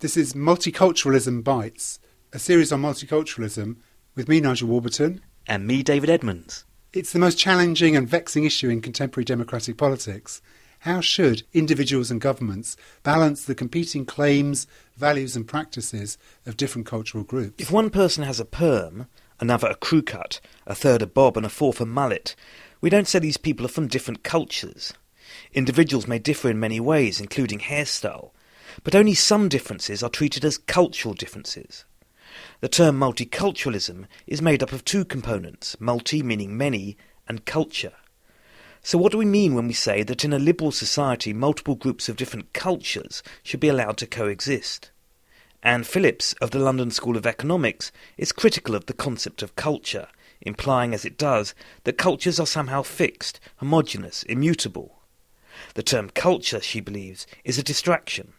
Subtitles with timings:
[0.00, 1.98] This is Multiculturalism Bites,
[2.30, 3.76] a series on multiculturalism
[4.14, 5.22] with me, Nigel Warburton.
[5.46, 6.66] And me, David Edmonds.
[6.92, 10.42] It's the most challenging and vexing issue in contemporary democratic politics.
[10.80, 14.66] How should individuals and governments balance the competing claims,
[14.98, 17.54] values, and practices of different cultural groups?
[17.56, 19.06] If one person has a perm,
[19.40, 22.36] another a crew cut, a third a bob, and a fourth a mullet,
[22.82, 24.92] we don't say these people are from different cultures.
[25.54, 28.32] Individuals may differ in many ways, including hairstyle,
[28.84, 31.84] but only some differences are treated as cultural differences.
[32.60, 36.96] The term multiculturalism is made up of two components, multi meaning many,
[37.28, 37.94] and culture.
[38.82, 42.08] So what do we mean when we say that in a liberal society multiple groups
[42.08, 44.90] of different cultures should be allowed to coexist?
[45.62, 50.06] Anne Phillips of the London School of Economics is critical of the concept of culture,
[50.40, 55.02] implying as it does that cultures are somehow fixed, homogeneous, immutable.
[55.74, 58.34] The term culture, she believes, is a distraction.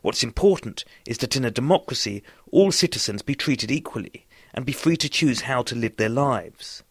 [0.00, 4.96] What's important is that in a democracy all citizens be treated equally and be free
[4.96, 6.82] to choose how to live their lives.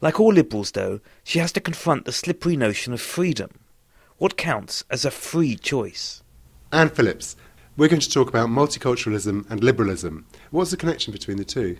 [0.00, 3.50] Like all liberals, though, she has to confront the slippery notion of freedom.
[4.18, 6.22] What counts as a free choice?
[6.72, 7.36] Anne Phillips,
[7.76, 10.26] we're going to talk about multiculturalism and liberalism.
[10.50, 11.78] What's the connection between the two?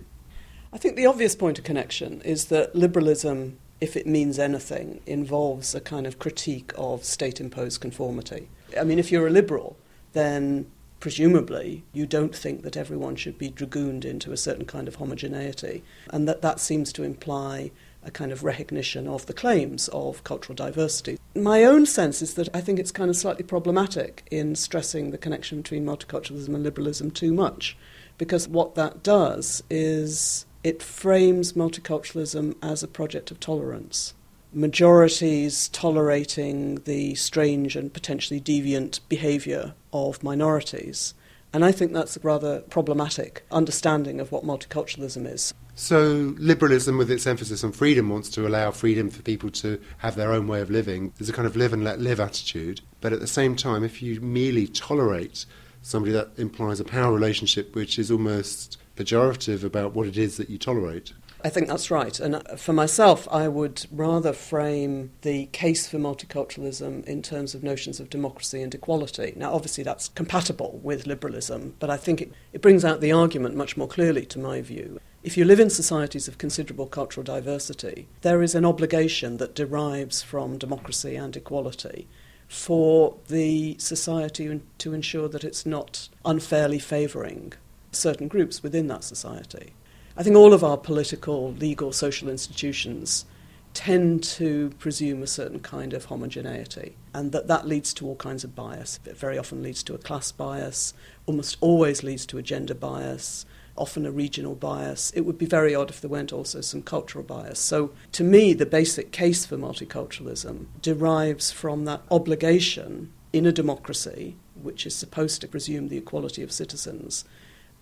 [0.73, 5.73] I think the obvious point of connection is that liberalism, if it means anything, involves
[5.73, 8.49] a kind of critique of state imposed conformity.
[8.77, 9.77] I mean, if you're a liberal,
[10.15, 10.65] then
[10.99, 15.83] presumably you don't think that everyone should be dragooned into a certain kind of homogeneity,
[16.09, 17.69] and that that seems to imply
[18.03, 21.19] a kind of recognition of the claims of cultural diversity.
[21.35, 25.17] My own sense is that I think it's kind of slightly problematic in stressing the
[25.17, 27.77] connection between multiculturalism and liberalism too much,
[28.17, 34.13] because what that does is it frames multiculturalism as a project of tolerance.
[34.57, 41.13] Majorities tolerating the strange and potentially deviant behaviour of minorities.
[41.51, 45.53] And I think that's a rather problematic understanding of what multiculturalism is.
[45.75, 50.15] So, liberalism, with its emphasis on freedom, wants to allow freedom for people to have
[50.15, 51.11] their own way of living.
[51.17, 52.79] There's a kind of live and let live attitude.
[53.01, 55.45] But at the same time, if you merely tolerate
[55.81, 60.49] somebody, that implies a power relationship which is almost pejorative about what it is that
[60.49, 61.11] you tolerate.
[61.45, 62.19] I think that's right.
[62.19, 67.61] And uh, for myself, I would rather frame the case for multiculturalism in terms of
[67.61, 69.31] notions of democracy and equality.
[69.35, 73.55] Now, obviously, that's compatible with liberalism, but I think it, it brings out the argument
[73.55, 74.99] much more clearly, to my view.
[75.21, 80.23] If you live in societies of considerable cultural diversity, there is an obligation that derives
[80.23, 82.07] from democracy and equality
[82.47, 87.53] for the society to ensure that it's not unfairly favouring
[87.91, 89.73] certain groups within that society.
[90.17, 93.25] I think all of our political, legal, social institutions
[93.73, 98.45] tend to presume a certain kind of homogeneity, and that that leads to all kinds
[98.45, 98.97] of bias.
[99.05, 100.93] It very often leads to a class bias,
[101.25, 103.45] almost always leads to a gender bias,
[103.75, 105.11] often a regional bias.
[105.11, 107.59] It would be very odd if there weren't also some cultural bias.
[107.59, 114.37] So, to me, the basic case for multiculturalism derives from that obligation in a democracy,
[114.61, 117.25] which is supposed to presume the equality of citizens,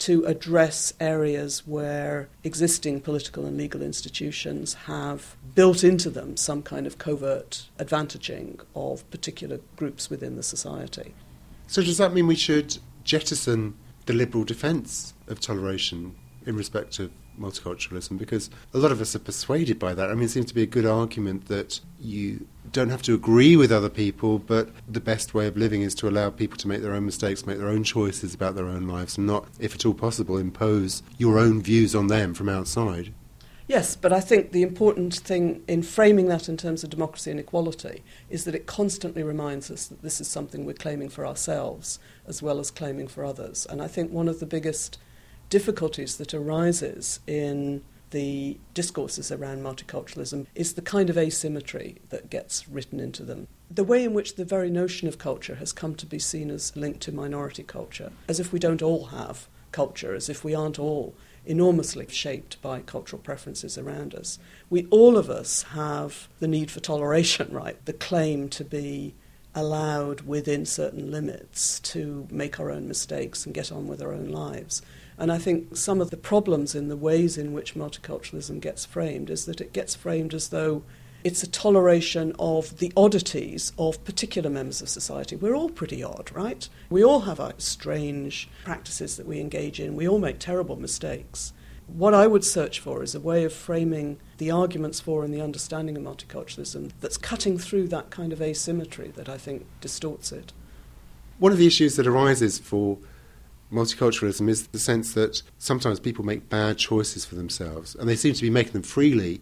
[0.04, 6.86] to address areas where existing political and legal institutions have built into them some kind
[6.86, 11.14] of covert advantaging of particular groups within the society.
[11.68, 13.76] So, does that mean we should jettison
[14.06, 16.16] the liberal defence of toleration
[16.46, 17.10] in respect of
[17.40, 20.10] multiculturalism because a lot of us are persuaded by that.
[20.10, 23.56] I mean, it seems to be a good argument that you don't have to agree
[23.56, 26.82] with other people, but the best way of living is to allow people to make
[26.82, 29.86] their own mistakes, make their own choices about their own lives, and not, if at
[29.86, 33.14] all possible, impose your own views on them from outside.
[33.68, 37.40] Yes, but I think the important thing in framing that in terms of democracy and
[37.40, 41.98] equality is that it constantly reminds us that this is something we're claiming for ourselves
[42.28, 43.66] as well as claiming for others.
[43.70, 44.98] And I think one of the biggest
[45.50, 47.84] difficulties that arises in
[48.14, 53.48] the discourses around multiculturalism is the kind of asymmetry that gets written into them.
[53.70, 56.78] The way in which the very notion of culture has come to be seen as
[56.78, 60.78] linked to minority culture, as if we don't all have culture, as if we aren't
[60.78, 61.16] all
[61.46, 64.38] enormously shaped by cultural preferences around us.
[64.70, 67.84] We, all of us, have the need for toleration, right?
[67.86, 69.16] The claim to be
[69.56, 74.30] allowed within certain limits to make our own mistakes and get on with our own
[74.30, 74.84] lives.
[75.18, 79.30] And I think some of the problems in the ways in which multiculturalism gets framed
[79.30, 80.84] is that it gets framed as though
[81.24, 85.36] it's a toleration of the oddities of particular members of society.
[85.36, 86.68] We're all pretty odd, right?
[86.90, 89.96] We all have our strange practices that we engage in.
[89.96, 91.54] We all make terrible mistakes.
[91.88, 95.42] What I would search for is a way of framing the arguments for and the
[95.42, 100.54] understanding of multiculturalism that's cutting through that kind of asymmetry that I think distorts it.
[101.40, 102.98] One of the issues that arises for
[103.74, 108.34] multiculturalism is the sense that sometimes people make bad choices for themselves, and they seem
[108.34, 109.42] to be making them freely.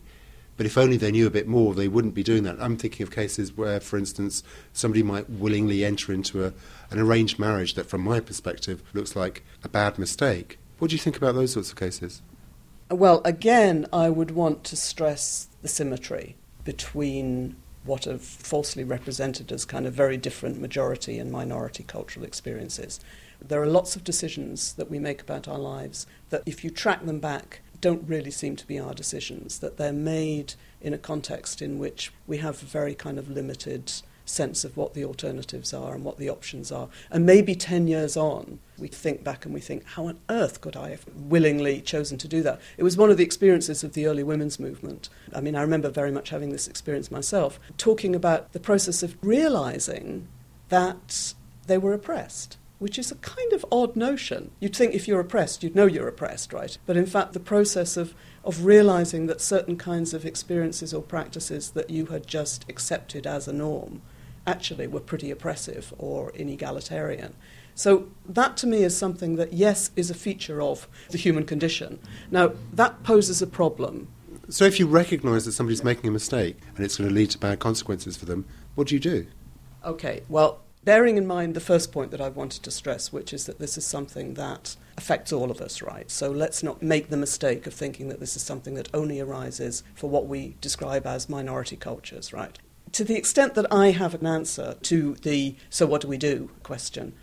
[0.57, 2.57] But if only they knew a bit more, they wouldn't be doing that.
[2.59, 4.43] I'm thinking of cases where, for instance,
[4.73, 6.53] somebody might willingly enter into a,
[6.91, 10.59] an arranged marriage that, from my perspective, looks like a bad mistake.
[10.77, 12.21] What do you think about those sorts of cases?
[12.89, 19.65] Well, again, I would want to stress the symmetry between what are falsely represented as
[19.65, 22.99] kind of very different majority and minority cultural experiences.
[23.41, 27.05] There are lots of decisions that we make about our lives that, if you track
[27.05, 31.61] them back, don't really seem to be our decisions, that they're made in a context
[31.61, 33.91] in which we have a very kind of limited
[34.23, 36.87] sense of what the alternatives are and what the options are.
[37.09, 40.77] And maybe 10 years on, we think back and we think, how on earth could
[40.77, 42.61] I have willingly chosen to do that?
[42.77, 45.09] It was one of the experiences of the early women's movement.
[45.33, 49.17] I mean, I remember very much having this experience myself, talking about the process of
[49.21, 50.27] realizing
[50.69, 51.33] that
[51.67, 54.49] they were oppressed which is a kind of odd notion.
[54.59, 56.75] You'd think if you're oppressed, you'd know you're oppressed, right?
[56.87, 61.69] But in fact, the process of, of realizing that certain kinds of experiences or practices
[61.71, 64.01] that you had just accepted as a norm
[64.47, 67.33] actually were pretty oppressive or inegalitarian.
[67.75, 71.99] So that to me is something that, yes, is a feature of the human condition.
[72.31, 74.07] Now, that poses a problem.
[74.49, 77.37] So if you recognize that somebody's making a mistake and it's going to lead to
[77.37, 79.27] bad consequences for them, what do you do?
[79.85, 83.45] Okay, well, bearing in mind the first point that I wanted to stress, which is
[83.45, 86.09] that this is something that affects all of us, right?
[86.09, 89.83] So let's not make the mistake of thinking that this is something that only arises
[89.95, 92.57] for what we describe as minority cultures, right?
[92.93, 96.49] To the extent that I have an answer to the so what do we do
[96.63, 97.13] question,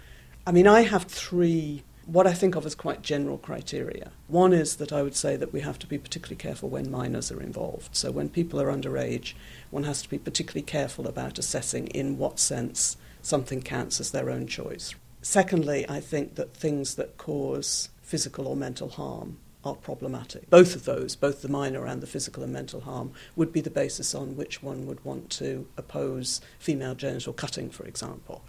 [0.46, 4.12] I mean, I have three what I think of as quite general criteria.
[4.28, 7.30] One is that I would say that we have to be particularly careful when minors
[7.30, 7.94] are involved.
[7.94, 9.34] So when people are underage,
[9.68, 12.96] one has to be particularly careful about assessing in what sense
[13.28, 14.94] something counts as their own choice.
[15.22, 20.48] Secondly, I think that things that cause physical or mental harm are problematic.
[20.48, 23.70] Both of those, both the minor and the physical and mental harm, would be the
[23.70, 28.42] basis on which one would want to oppose female genital cutting, for example.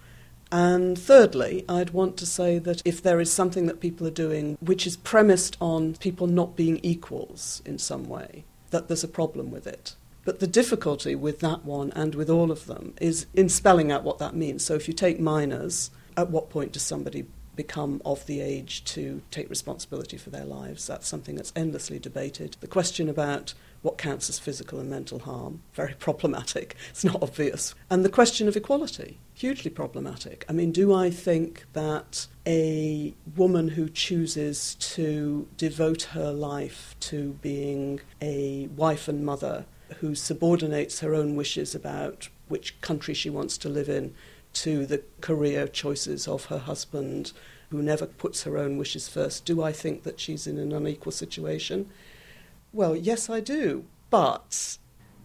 [0.51, 4.57] And thirdly, I'd want to say that if there is something that people are doing
[4.61, 9.51] which is premised on people not being equals in some way, that there's a problem
[9.51, 9.95] with it.
[10.29, 14.03] But the difficulty with that one and with all of them is in spelling out
[14.03, 14.63] what that means.
[14.63, 19.23] So if you take minors, at what point does somebody become of the age to
[19.31, 20.85] take responsibility for their lives?
[20.85, 22.57] That's something that's endlessly debated.
[22.59, 26.75] The question about what counts as physical and mental harm, very problematic.
[26.91, 27.73] It's not obvious.
[27.89, 30.45] And the question of equality, hugely problematic.
[30.47, 37.33] I mean, do I think that a woman who chooses to devote her life to
[37.41, 39.65] being a wife and mother
[39.97, 44.13] who subordinates her own wishes about which country she wants to live in
[44.53, 47.31] to the career choices of her husband,
[47.69, 49.45] who never puts her own wishes first.
[49.45, 51.89] Do I think that she's in an unequal situation?
[52.73, 53.85] Well, yes, I do.
[54.09, 54.77] But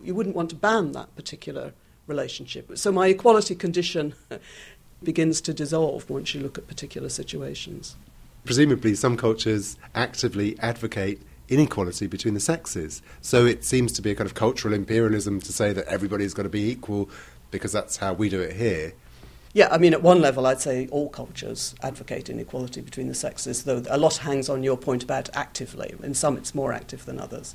[0.03, 1.73] you wouldn't want to ban that particular
[2.07, 2.77] relationship.
[2.77, 4.15] So my equality condition
[5.03, 7.97] begins to dissolve once you look at particular situations.
[8.45, 13.03] Presumably, some cultures actively advocate inequality between the sexes.
[13.21, 16.45] So it seems to be a kind of cultural imperialism to say that everybody's got
[16.45, 17.09] to be equal
[17.51, 18.95] because that's how we do it here.
[19.53, 23.63] Yeah, I mean, at one level, I'd say all cultures advocate inequality between the sexes,
[23.63, 25.95] though a lot hangs on your point about actively.
[26.03, 27.55] In some, it's more active than others.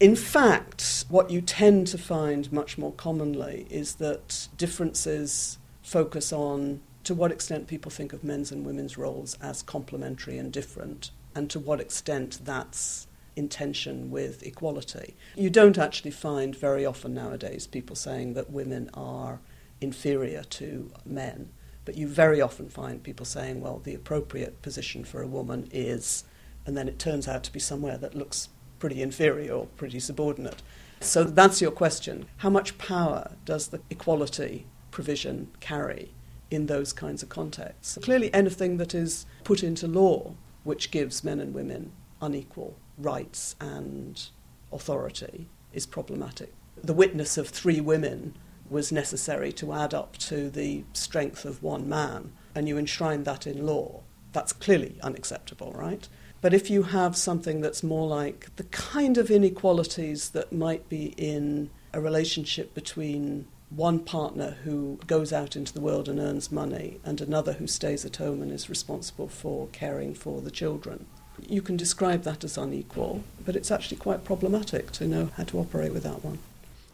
[0.00, 6.80] In fact, what you tend to find much more commonly is that differences focus on
[7.04, 11.48] to what extent people think of men's and women's roles as complementary and different, and
[11.50, 15.14] to what extent that's in tension with equality.
[15.34, 19.40] You don't actually find very often nowadays people saying that women are
[19.80, 21.50] inferior to men,
[21.84, 26.24] but you very often find people saying, well, the appropriate position for a woman is,
[26.66, 28.48] and then it turns out to be somewhere that looks
[28.78, 30.62] pretty inferior or pretty subordinate.
[31.00, 32.26] So that's your question.
[32.38, 36.12] How much power does the equality provision carry
[36.50, 37.98] in those kinds of contexts?
[38.02, 44.28] Clearly, anything that is put into law which gives men and women unequal rights and
[44.72, 46.52] authority is problematic.
[46.82, 48.36] The witness of three women
[48.70, 53.46] was necessary to add up to the strength of one man, and you enshrine that
[53.46, 54.00] in law.
[54.32, 56.08] That's clearly unacceptable, right?
[56.40, 61.14] But if you have something that's more like the kind of inequalities that might be
[61.16, 67.00] in a relationship between one partner who goes out into the world and earns money
[67.04, 71.06] and another who stays at home and is responsible for caring for the children.
[71.40, 75.58] You can describe that as unequal, but it's actually quite problematic to know how to
[75.58, 76.38] operate with that one.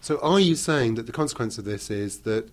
[0.00, 2.48] So, are you saying that the consequence of this is that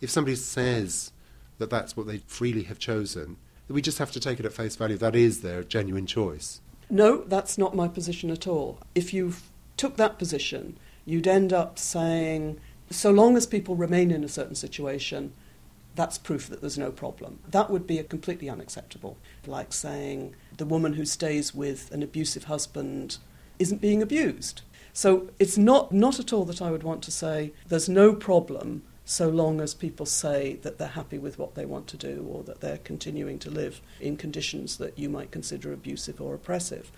[0.00, 1.10] if somebody says
[1.58, 4.52] that that's what they freely have chosen, that we just have to take it at
[4.52, 4.96] face value.
[4.96, 6.60] That is their genuine choice.
[6.90, 8.78] No, that's not my position at all.
[8.94, 9.34] If you
[9.76, 12.60] took that position, you'd end up saying,
[12.90, 15.32] so long as people remain in a certain situation,
[15.94, 17.38] that's proof that there's no problem.
[17.48, 19.16] That would be a completely unacceptable.
[19.46, 23.18] Like saying the woman who stays with an abusive husband
[23.58, 24.62] isn't being abused.
[24.92, 28.82] So it's not, not at all that I would want to say there's no problem
[29.04, 32.42] so long as people say that they're happy with what they want to do or
[32.44, 36.90] that they're continuing to live in conditions that you might consider abusive or oppressive.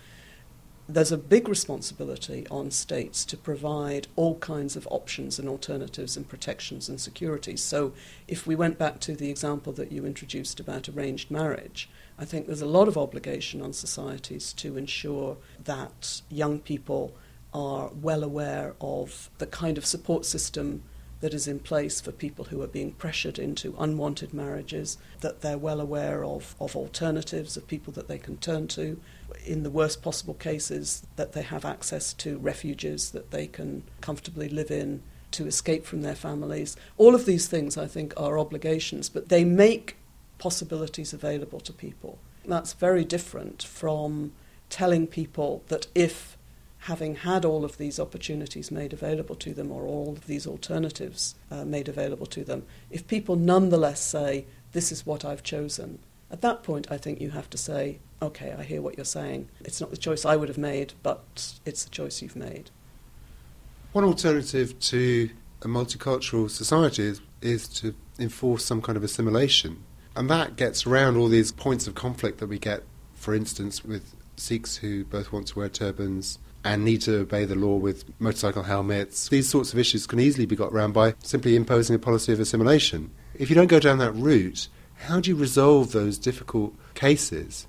[0.89, 6.25] There's a big responsibility on states to provide all kinds of options and alternatives and
[6.25, 7.61] protections and securities.
[7.61, 7.91] So,
[8.25, 12.47] if we went back to the example that you introduced about arranged marriage, I think
[12.47, 17.13] there's a lot of obligation on societies to ensure that young people
[17.53, 20.83] are well aware of the kind of support system
[21.19, 25.57] that is in place for people who are being pressured into unwanted marriages, that they're
[25.57, 28.99] well aware of, of alternatives, of people that they can turn to.
[29.45, 34.49] In the worst possible cases, that they have access to refuges that they can comfortably
[34.49, 36.75] live in to escape from their families.
[36.97, 39.97] All of these things, I think, are obligations, but they make
[40.37, 42.19] possibilities available to people.
[42.45, 44.31] That's very different from
[44.69, 46.37] telling people that if
[46.81, 51.35] having had all of these opportunities made available to them or all of these alternatives
[51.51, 55.99] uh, made available to them, if people nonetheless say, This is what I've chosen,
[56.31, 59.49] at that point I think you have to say, Okay, I hear what you're saying.
[59.61, 62.71] It's not the choice I would have made, but it's the choice you've made.
[63.91, 65.29] One alternative to
[65.61, 69.83] a multicultural society is, is to enforce some kind of assimilation.
[70.15, 74.15] And that gets around all these points of conflict that we get, for instance, with
[74.35, 78.63] Sikhs who both want to wear turbans and need to obey the law with motorcycle
[78.63, 79.29] helmets.
[79.29, 82.39] These sorts of issues can easily be got around by simply imposing a policy of
[82.39, 83.11] assimilation.
[83.35, 87.67] If you don't go down that route, how do you resolve those difficult cases?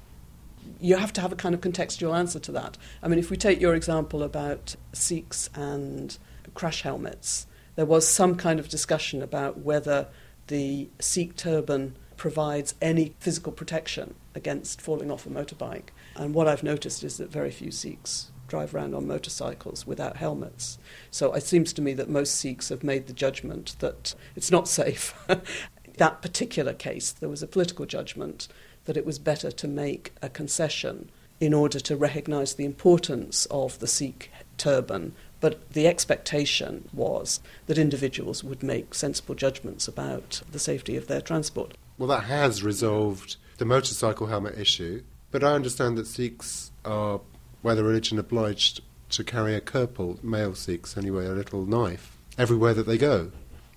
[0.81, 2.79] You have to have a kind of contextual answer to that.
[3.03, 6.17] I mean, if we take your example about Sikhs and
[6.55, 10.09] crash helmets, there was some kind of discussion about whether
[10.49, 15.91] the Sikh turban provides any physical protection against falling off a motorbike.
[16.17, 20.79] And what I've noticed is that very few Sikhs drive around on motorcycles without helmets.
[21.11, 24.67] So it seems to me that most Sikhs have made the judgment that it's not
[24.67, 25.15] safe.
[25.99, 28.49] that particular case, there was a political judgment
[28.87, 33.79] that it was better to make a concession in order to recognise the importance of
[33.79, 35.15] the Sikh turban.
[35.41, 41.21] But the expectation was that individuals would make sensible judgments about the safety of their
[41.21, 41.75] transport.
[41.97, 47.21] Well, that has resolved the motorcycle helmet issue, but I understand that Sikhs are
[47.63, 52.75] by the religion obliged to carry a kirpan, male Sikhs anyway, a little knife, everywhere
[52.75, 53.31] that they go.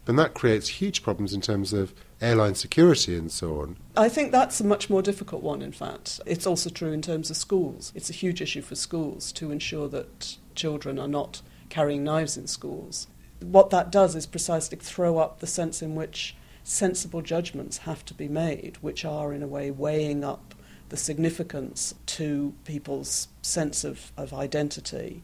[0.08, 3.78] And that creates huge problems in terms of airline security and so on.
[3.98, 6.22] I think that's a much more difficult one, in fact.
[6.26, 7.92] It's also true in terms of schools.
[7.96, 12.48] It's a huge issue for schools to ensure that children are not carrying knives in
[12.48, 13.08] schools.
[13.40, 18.14] What that does is precisely throw up the sense in which sensible judgments have to
[18.14, 20.54] be made, which are, in a way, weighing up
[20.90, 25.24] the significance to people's sense of, of identity,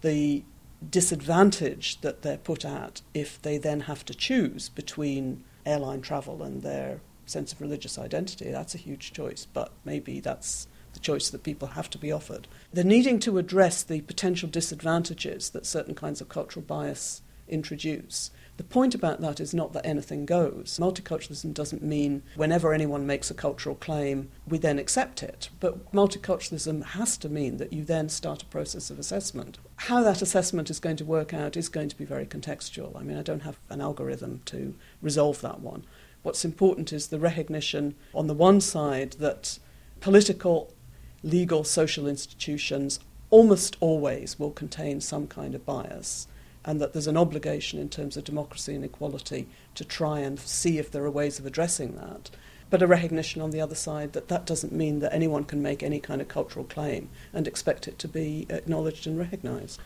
[0.00, 0.44] the
[0.88, 6.62] disadvantage that they're put at if they then have to choose between airline travel and
[6.62, 8.50] their sense of religious identity.
[8.50, 12.48] That's a huge choice, but maybe that's the choice that people have to be offered.
[12.72, 18.30] They're needing to address the potential disadvantages that certain kinds of cultural bias introduce.
[18.58, 20.78] The point about that is not that anything goes.
[20.80, 25.48] Multiculturalism doesn't mean whenever anyone makes a cultural claim, we then accept it.
[25.60, 29.58] But multiculturalism has to mean that you then start a process of assessment.
[29.76, 32.98] How that assessment is going to work out is going to be very contextual.
[32.98, 35.84] I mean, I don't have an algorithm to resolve that one.
[36.24, 39.60] What's important is the recognition, on the one side, that
[40.00, 40.74] political,
[41.22, 42.98] legal, social institutions
[43.30, 46.26] almost always will contain some kind of bias
[46.68, 50.76] and that there's an obligation in terms of democracy and equality to try and see
[50.76, 52.28] if there are ways of addressing that.
[52.68, 55.82] But a recognition on the other side that that doesn't mean that anyone can make
[55.82, 59.80] any kind of cultural claim and expect it to be acknowledged and recognised.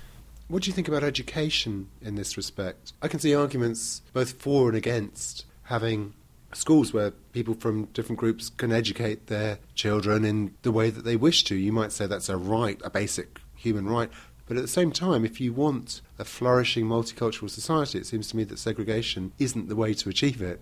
[0.48, 2.94] What do you think about education in this respect?
[3.00, 6.14] I can see arguments both for and against having
[6.52, 11.14] schools where people from different groups can educate their children in the way that they
[11.14, 11.54] wish to.
[11.54, 14.10] You might say that's a right, a basic human right.
[14.46, 18.36] But at the same time, if you want a flourishing multicultural society, it seems to
[18.36, 20.60] me that segregation isn't the way to achieve it.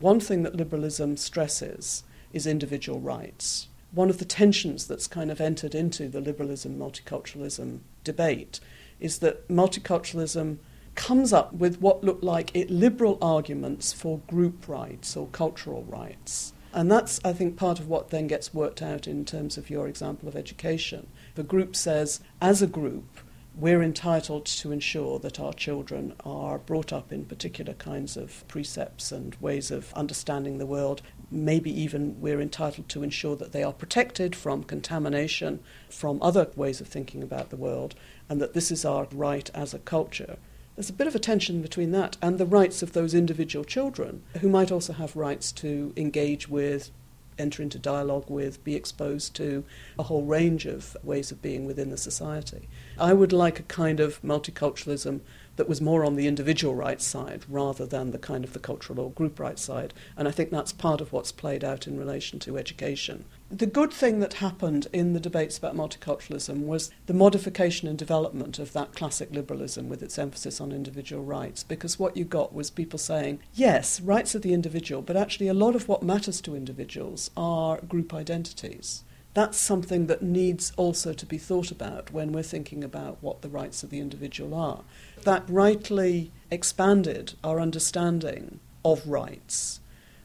[0.00, 3.68] One thing that liberalism stresses is individual rights.
[3.92, 8.58] One of the tensions that's kind of entered into the liberalism multiculturalism debate
[8.98, 10.58] is that multiculturalism
[10.94, 16.90] comes up with what look like liberal arguments for group rights or cultural rights And
[16.90, 20.28] that's, I think, part of what then gets worked out in terms of your example
[20.28, 21.06] of education.
[21.34, 23.18] The group says, as a group,
[23.54, 29.12] we're entitled to ensure that our children are brought up in particular kinds of precepts
[29.12, 31.02] and ways of understanding the world.
[31.30, 35.60] Maybe even we're entitled to ensure that they are protected from contamination
[35.90, 37.94] from other ways of thinking about the world,
[38.28, 40.36] and that this is our right as a culture.
[40.76, 44.22] There's a bit of a tension between that and the rights of those individual children
[44.40, 46.90] who might also have rights to engage with,
[47.38, 49.64] enter into dialogue with, be exposed to
[49.98, 52.68] a whole range of ways of being within the society.
[52.98, 55.20] I would like a kind of multiculturalism
[55.56, 59.00] that was more on the individual rights side rather than the kind of the cultural
[59.00, 59.92] or group rights side.
[60.16, 63.24] And I think that's part of what's played out in relation to education.
[63.52, 68.58] The good thing that happened in the debates about multiculturalism was the modification and development
[68.58, 72.70] of that classic liberalism with its emphasis on individual rights, because what you got was
[72.70, 76.56] people saying, yes, rights of the individual, but actually a lot of what matters to
[76.56, 79.04] individuals are group identities
[79.34, 83.48] that's something that needs also to be thought about when we're thinking about what the
[83.48, 84.84] rights of the individual are.
[85.22, 89.80] That rightly expanded our understanding of rights,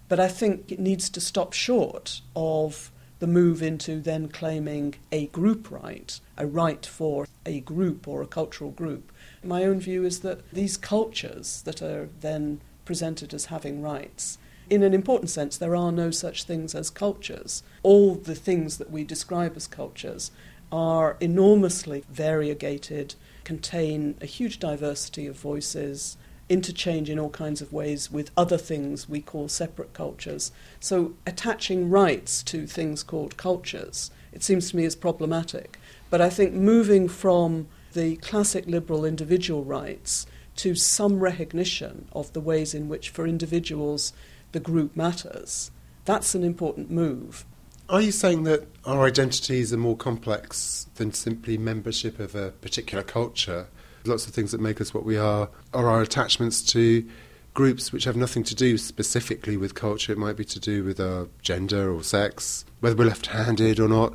[0.09, 5.27] but I think it needs to stop short of the move into then claiming a
[5.27, 9.11] group right, a right for a group or a cultural group.
[9.43, 14.37] My own view is that these cultures that are then presented as having rights
[14.69, 17.63] in an important sense, there are no such things as cultures.
[17.83, 20.31] All the things that we describe as cultures
[20.71, 26.17] are enormously variegated, contain a huge diversity of voices,
[26.49, 30.51] interchange in all kinds of ways with other things we call separate cultures.
[30.79, 35.77] So attaching rights to things called cultures, it seems to me, is problematic.
[36.09, 40.25] But I think moving from the classic liberal individual rights
[40.57, 44.13] to some recognition of the ways in which, for individuals,
[44.51, 45.71] the group matters,
[46.05, 47.45] that's an important move.
[47.89, 53.03] Are you saying that our identities are more complex than simply membership of a particular
[53.03, 53.67] culture?
[54.07, 57.07] Lots of things that make us what we are are our attachments to
[57.53, 60.11] groups which have nothing to do specifically with culture.
[60.11, 63.87] It might be to do with our gender or sex, whether we're left handed or
[63.87, 64.13] not.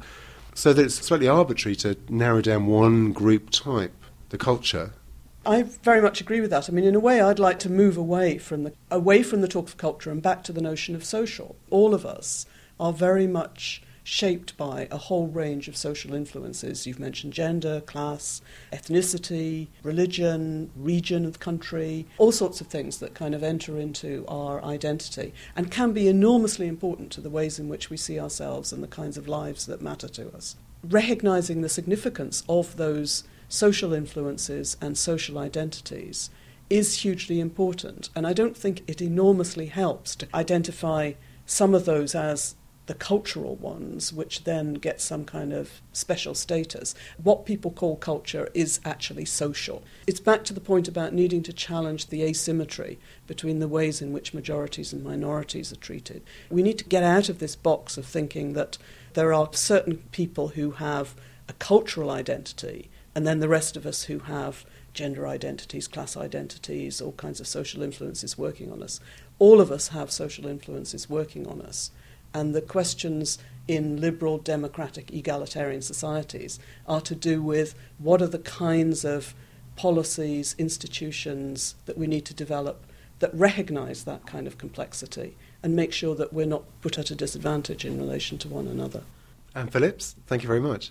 [0.54, 3.94] So that it's slightly arbitrary to narrow down one group type,
[4.28, 4.92] the culture,
[5.44, 6.68] I very much agree with that.
[6.68, 9.48] I mean, in a way, I'd like to move away from the away from the
[9.48, 11.56] talk of culture and back to the notion of social.
[11.70, 12.46] All of us
[12.78, 16.86] are very much shaped by a whole range of social influences.
[16.86, 18.40] You've mentioned gender, class,
[18.72, 24.62] ethnicity, religion, region of country, all sorts of things that kind of enter into our
[24.64, 28.82] identity and can be enormously important to the ways in which we see ourselves and
[28.82, 30.56] the kinds of lives that matter to us.
[30.82, 36.30] Recognizing the significance of those social influences and social identities
[36.70, 38.08] is hugely important.
[38.16, 41.12] And I don't think it enormously helps to identify
[41.44, 42.56] some of those as
[42.86, 46.94] the cultural ones, which then get some kind of special status.
[47.22, 49.84] What people call culture is actually social.
[50.06, 54.12] It's back to the point about needing to challenge the asymmetry between the ways in
[54.12, 56.22] which majorities and minorities are treated.
[56.50, 58.78] We need to get out of this box of thinking that
[59.14, 61.14] there are certain people who have
[61.48, 64.64] a cultural identity and then the rest of us who have
[64.94, 69.00] gender identities, class identities, all kinds of social influences working on us.
[69.38, 71.90] All of us have social influences working on us.
[72.34, 78.38] And the questions in liberal, democratic, egalitarian societies are to do with what are the
[78.38, 79.34] kinds of
[79.76, 82.84] policies, institutions that we need to develop
[83.20, 87.14] that recognize that kind of complexity and make sure that we're not put at a
[87.14, 89.02] disadvantage in relation to one another.
[89.54, 90.90] Anne Phillips, thank you very much.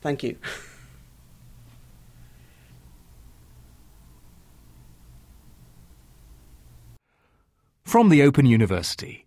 [0.00, 0.36] Thank you.
[7.90, 9.26] from the Open University.